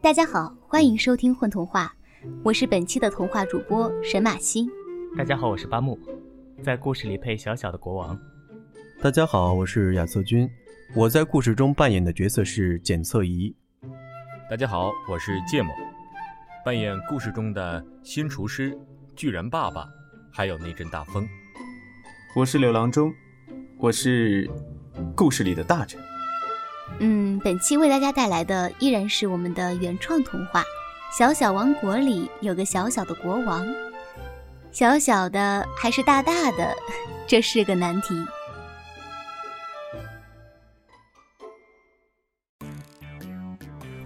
[0.00, 1.94] 大家好，欢迎收听《混童话》，
[2.42, 4.68] 我是本期的童话主播沈马欣。
[5.16, 5.98] 大家好，我是巴木，
[6.62, 8.18] 在故事里配小小的国王。
[9.00, 10.50] 大家好，我是亚瑟君，
[10.94, 13.54] 我在故事中扮演的角色是检测仪。
[14.50, 15.72] 大家好，我是芥末，
[16.64, 18.76] 扮演故事中的新厨师、
[19.14, 19.88] 巨人爸爸，
[20.32, 21.28] 还有那阵大风。
[22.34, 23.12] 我是柳郎中，
[23.76, 24.50] 我是
[25.14, 26.00] 故事里的大臣。
[27.00, 30.62] 嗯，本期为大家带来的依然是我们的原创童话
[31.16, 33.66] 《小小王国》里有个小小的国王，
[34.70, 36.74] 小小的还是大大的，
[37.28, 38.14] 这是个难题。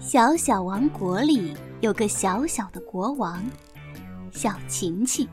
[0.00, 3.44] 小小王国里有个小小的国王，
[4.32, 5.28] 小晴晴。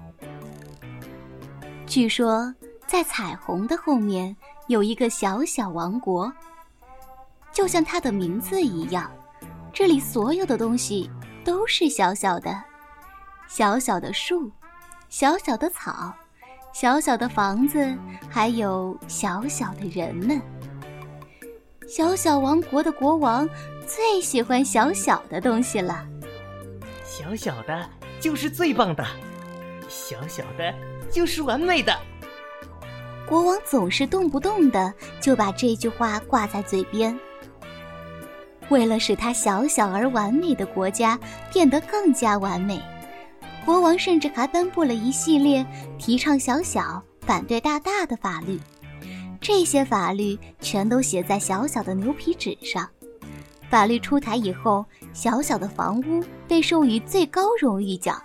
[1.93, 2.51] 据说
[2.87, 6.33] 在彩虹的后面有一个小小王国。
[7.51, 9.11] 就像它的名字一样，
[9.71, 11.07] 这里所有的东西
[11.45, 12.59] 都是小小的，
[13.47, 14.51] 小小的树，
[15.07, 16.11] 小小的草，
[16.73, 17.95] 小小的房子，
[18.27, 20.41] 还有小小的人们。
[21.87, 23.47] 小小王国的国王
[23.85, 26.03] 最喜欢小小的东西了。
[27.05, 27.87] 小小的
[28.19, 29.05] 就是最棒的，
[29.87, 30.73] 小小的
[31.13, 31.97] 就是完美的。
[33.25, 37.17] 国王总是动不动的就把这句话挂在嘴边。
[38.69, 41.17] 为了使他小小而完美的国家
[41.51, 42.81] 变得更加完美，
[43.65, 45.65] 国王甚至还颁布了一系列
[45.97, 48.59] 提倡小小、反对大大的法律。
[49.39, 52.89] 这些法律全都写在小小的牛皮纸上。
[53.69, 58.21] 法律出台以后，小小的房屋被授予最高荣誉奖，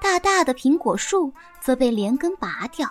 [0.00, 2.90] 大大的苹果树则被连根拔掉，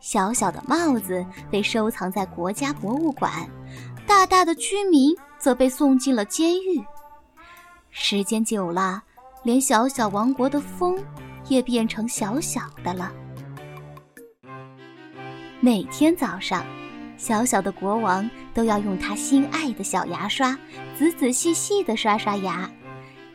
[0.00, 3.48] 小小的帽子被收藏在国家博物馆，
[4.06, 5.14] 大大的居民。
[5.38, 6.84] 则被送进了监狱。
[7.90, 9.00] 时间久了，
[9.44, 10.98] 连小小王国的风
[11.46, 13.12] 也变成小小的了。
[15.60, 16.66] 每天早上，
[17.16, 20.58] 小小的国王都要用他心爱的小牙刷
[20.98, 22.68] 仔仔细细地刷刷牙，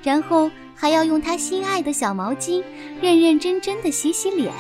[0.04, 2.64] 然后还要用他心爱的小毛巾
[3.02, 4.54] 认认真真的洗洗脸。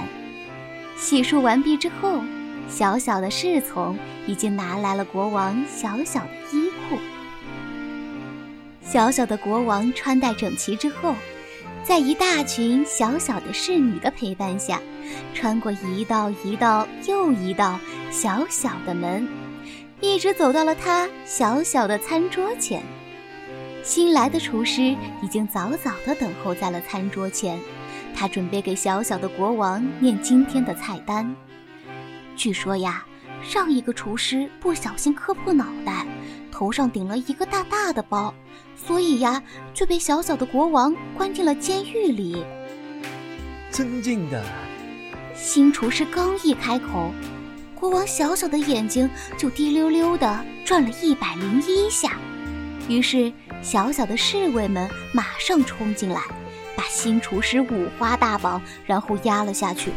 [0.97, 2.21] 洗漱完毕之后，
[2.69, 6.97] 小小的侍从已经拿来了国王小小的衣裤。
[8.81, 11.15] 小小的国王穿戴整齐之后，
[11.83, 14.79] 在一大群小小的侍女的陪伴下，
[15.33, 17.79] 穿过一道一道又一道
[18.11, 19.27] 小小的门，
[19.99, 22.81] 一直走到了他小小的餐桌前。
[23.83, 27.59] 新来的厨师已经早早地等候在了餐桌前，
[28.15, 31.35] 他准备给小小的国王念今天的菜单。
[32.37, 33.03] 据说呀，
[33.43, 36.07] 上一个厨师不小心磕破脑袋。
[36.49, 38.33] 头上顶了一个大大的包，
[38.75, 39.41] 所以呀，
[39.73, 42.45] 就被小小的国王关进了监狱里。
[43.69, 44.41] 尊敬的
[45.35, 47.11] 新厨师刚一开口，
[47.73, 52.13] 国王小小的眼睛就滴溜溜的转了一百零一下。
[52.87, 53.33] 于是，
[53.63, 56.21] 小小的侍卫们马上冲进来，
[56.75, 59.91] 把新厨师五花大绑，然后压了下去。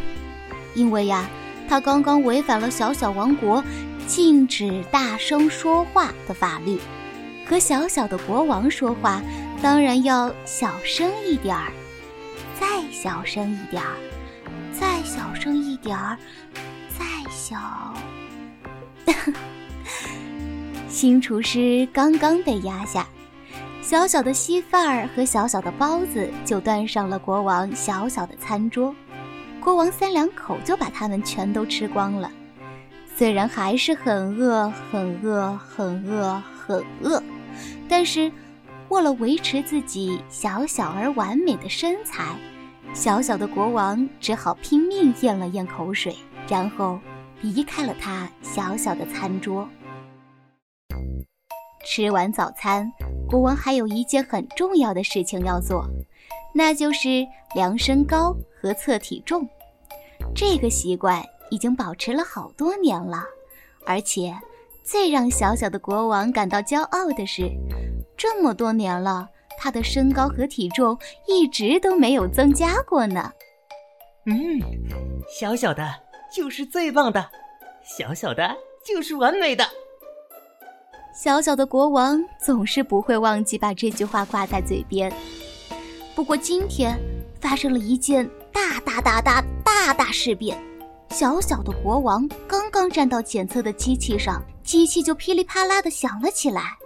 [0.75, 1.29] 因为呀，
[1.69, 3.63] 他刚刚违反了小小王国。
[4.07, 6.79] 禁止大声说话的法律，
[7.45, 9.21] 和小小的国王说话，
[9.61, 11.73] 当然要小声一点儿，
[12.55, 13.97] 再小声一点儿，
[14.73, 16.17] 再小声一点儿，
[16.97, 17.57] 再小。
[20.89, 23.09] 新厨师刚刚被压下，
[23.87, 28.93] 小小的稀饭儿和小小的包子就端上了国王小小的餐桌，
[29.61, 32.29] 国王三两口就把它们全都吃光了。
[33.15, 37.23] 虽然还是很饿，很饿，很饿，很饿，
[37.89, 38.29] 但是
[38.89, 42.25] 为了维持自己小小而完美的身材，
[42.93, 46.17] 小小的国王只好拼命咽了咽口水，
[46.49, 46.99] 然后
[47.41, 49.69] 离开了他小小的餐桌。
[51.87, 52.93] 吃完早餐，
[53.31, 55.87] 国王还有一件很重要的事情要做，
[56.53, 59.49] 那就是量身高和测体重。
[60.35, 61.25] 这个习惯。
[61.49, 63.23] 已经保持了好多年了，
[63.87, 64.35] 而且
[64.83, 67.49] 最让小小的国王感到骄傲的是，
[68.17, 70.99] 这么多年了，他的身高和体重
[71.29, 73.31] 一直都没有增加过呢。
[74.25, 74.35] 嗯，
[75.29, 75.89] 小小的
[76.35, 77.31] 就是最棒的，
[77.85, 79.65] 小小的就是完美的。
[81.17, 85.11] 小小的国王总是不会忘记把这句话挂在嘴边。
[86.15, 86.95] 不过今天
[87.41, 90.63] 发生了一件大大大大大大事变。
[91.09, 96.77] 小小的国王刚刚站到检测的机器上，机器就噼里啪啦的响了起来。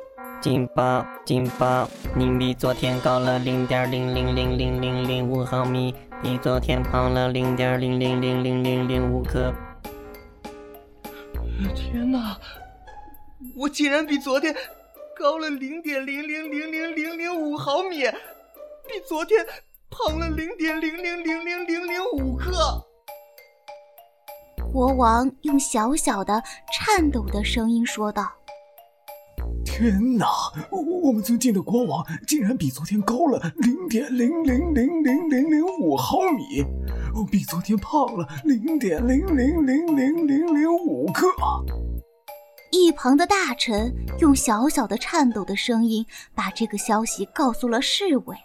[0.41, 1.05] 警报！
[1.27, 5.93] 警报，您比昨天高了零点零零零零零零五毫米，
[6.23, 9.53] 比昨天胖了零点零零零零零零五克。
[11.75, 12.39] 天哪！
[13.57, 14.55] 我竟然比昨天
[15.19, 18.03] 高了零点零零零零零零五毫米，
[18.87, 19.39] 比昨天
[19.89, 22.53] 胖了零点零零零零零零五克。
[24.71, 28.31] 国王用小小的、颤抖的声音说道。
[29.65, 30.27] 天哪！
[30.71, 36.63] 我们尊敬的国王竟然比昨天高了零点零零零零零零五毫米，
[37.31, 41.27] 比昨天胖了零点零零零零零零五克。
[42.71, 48.37] 一旁的大臣用小小的、颤抖的声音把这个消息告诉了侍卫，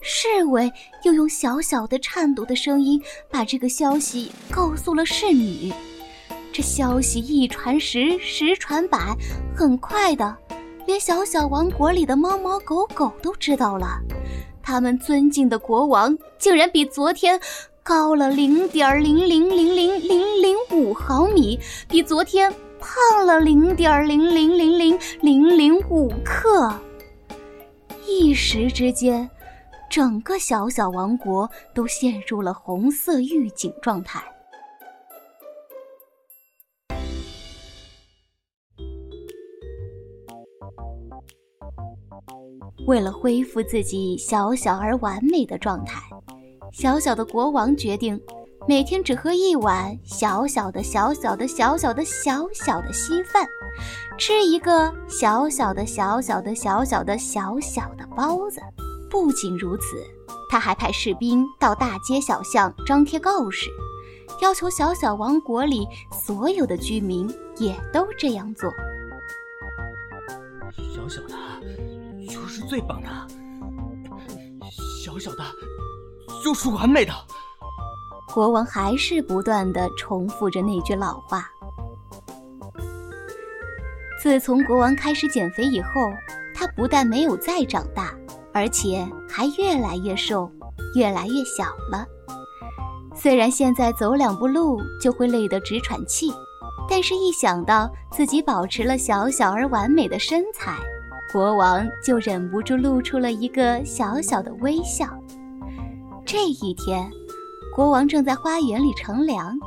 [0.00, 0.72] 侍卫
[1.02, 3.00] 又用小小的、颤抖的声音
[3.30, 5.72] 把这个消息告诉了侍女。
[6.52, 9.16] 这消息一传十，十传百，
[9.54, 10.36] 很快的，
[10.86, 13.98] 连小小王国里的猫猫狗狗都知道了。
[14.62, 17.40] 他们尊敬的国王竟然比昨天
[17.82, 21.58] 高了零点零零零零零零五毫米，
[21.88, 22.52] 比昨天
[22.82, 26.76] 胖了零点零零零零零零五克。
[28.08, 29.30] 一时之间，
[29.88, 34.20] 整个小小王国都陷入了红色预警状态。
[42.88, 46.02] 为了恢复自己小小而完美的状态，
[46.72, 48.20] 小小的国王决定
[48.68, 53.46] 每天只喝一碗小小的、小小的、小小的、小小的稀饭，
[54.16, 58.60] 吃一个小小的、小小的、小小的、小小的包子。
[59.10, 60.02] 不仅如此，
[60.48, 63.68] 他还派士兵到大街小巷张贴告示，
[64.40, 68.70] 要求小小王国里所有的居民也都这样做。
[70.94, 71.34] 小小的。
[72.28, 73.08] 就是最棒的，
[75.04, 75.44] 小小的，
[76.42, 77.12] 就是完美的。
[78.32, 81.44] 国王还是不断的重复着那句老话。
[84.22, 86.10] 自从国王开始减肥以后，
[86.54, 88.14] 他不但没有再长大，
[88.54, 90.50] 而且还越来越瘦，
[90.96, 92.06] 越来越小了。
[93.14, 96.32] 虽然现在走两步路就会累得直喘气，
[96.88, 100.78] 但是一想到自己保持了小小而完美的身材，
[101.32, 105.06] 国王就忍不住露出了一个小小的微笑。
[106.24, 107.10] 这一天，
[107.74, 109.58] 国王正在花园里乘凉，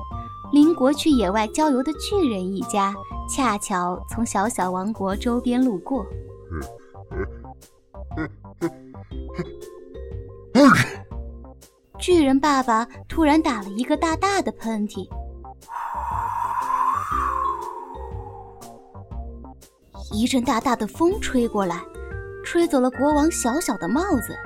[0.51, 2.93] 邻国去野外郊游的巨人一家
[3.27, 6.05] 恰巧从小小王国周边路过。
[11.97, 15.09] 巨人爸爸突然打了一个大大的喷嚏。
[20.11, 21.81] 一阵大大的风吹过来，
[22.43, 24.37] 吹走了国王小小的帽子。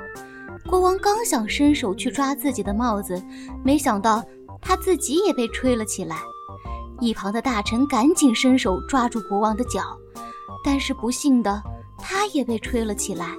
[0.70, 3.20] 国王刚想伸手去抓自己的帽子，
[3.64, 4.24] 没想到
[4.62, 6.18] 他自己也被吹了起来。
[7.00, 9.82] 一旁的大臣赶紧伸手抓住国王的脚，
[10.64, 11.64] 但是不幸的，
[11.98, 13.36] 他也被吹了起来。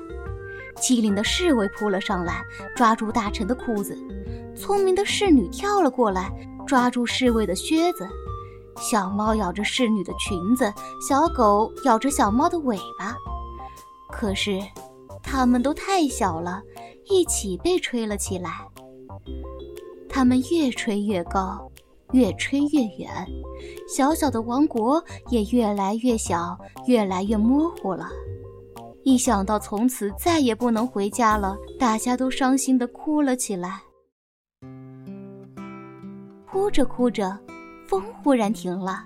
[0.81, 2.43] 机灵的侍卫扑了上来，
[2.75, 3.95] 抓住大臣的裤子；
[4.57, 6.33] 聪明的侍女跳了过来，
[6.67, 8.09] 抓住侍卫的靴子。
[8.77, 10.73] 小猫咬着侍女的裙子，
[11.07, 13.15] 小狗咬着小猫的尾巴。
[14.11, 14.61] 可是，
[15.23, 16.63] 它们都太小了，
[17.11, 18.51] 一起被吹了起来。
[20.09, 21.71] 它们越吹越高，
[22.13, 23.11] 越吹越远，
[23.89, 28.09] 小小的王国也越来越小，越来越模糊了。
[29.03, 33.83] 一想到从此再也不能回家了，大家都伤心的哭了起来。
[36.51, 37.39] 哭着哭着。
[37.87, 39.05] 风忽然停了，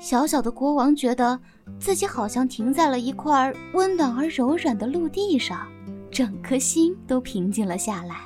[0.00, 1.38] 小小的国王觉得
[1.78, 5.68] 自己好像停在了一块温暖而柔软的陆地上，
[6.12, 8.16] 整颗心都平静了下来。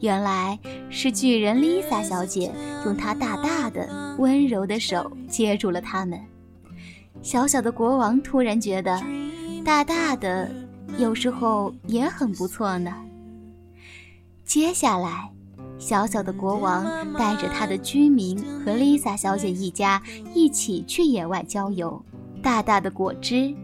[0.00, 0.58] 原来
[0.88, 2.50] 是巨人丽萨小姐
[2.86, 6.18] 用她大大的、温柔的手接住了他们。
[7.22, 9.00] 小小的国王突然觉得，
[9.62, 10.50] 大大的
[10.96, 12.92] 有时候也很不错呢。
[14.44, 15.30] 接下来。
[15.78, 16.84] 小小的国王
[17.14, 20.02] 带着他的居民和丽萨小姐一家
[20.34, 22.04] 一起去野外郊游。
[22.42, 23.54] 大大的果汁，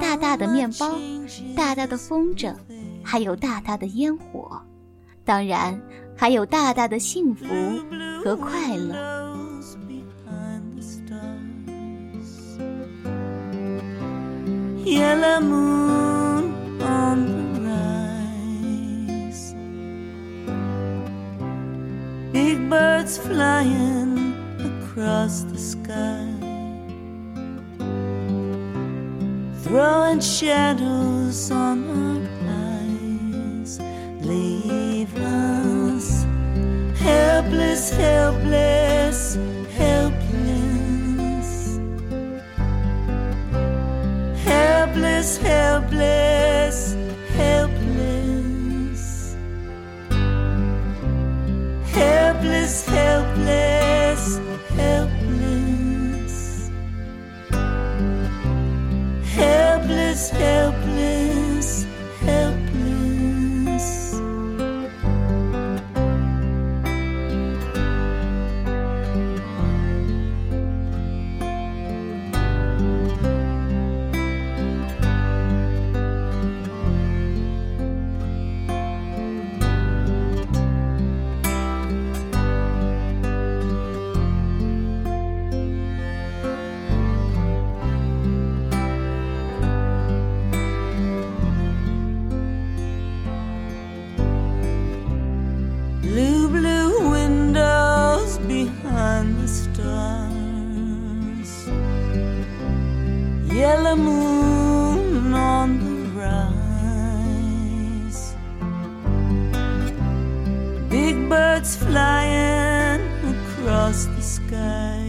[0.00, 0.98] 大大的面包，
[1.56, 2.54] 大大的风筝，
[3.02, 4.60] 还有大大的烟火，
[5.24, 5.80] 当然
[6.16, 7.46] 还有大大的幸福
[8.22, 9.18] 和快乐。
[14.84, 19.54] Yellow moon on the rise.
[22.32, 26.29] Big birds flying across the sky,
[29.70, 33.78] throwing shadows on our eyes.
[34.20, 36.24] Leave us
[36.98, 39.36] helpless, helpless,
[39.78, 41.78] helpless,
[44.42, 46.96] helpless, helpless,
[47.36, 49.36] helpless,
[51.94, 54.40] helpless, helpless,
[54.74, 55.16] helpless,
[60.20, 60.69] his hill.
[111.60, 113.00] Birds flying
[113.34, 115.06] across the sky.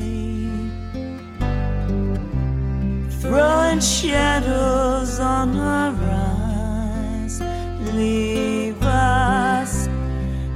[3.21, 7.41] Throwing shadows on our eyes.
[7.93, 9.87] Leave us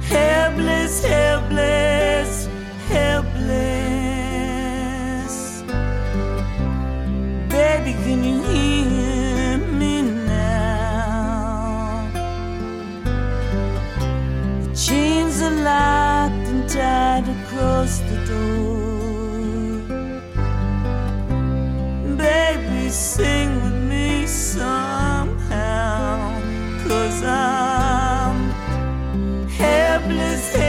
[0.02, 2.48] helpless, helpless,
[2.88, 3.76] helpless.
[7.48, 8.35] Baby, can you
[17.42, 19.36] across the door.
[22.16, 24.80] Baby, sing with me somehow,
[26.86, 28.50] cause I'm
[29.48, 30.65] helpless.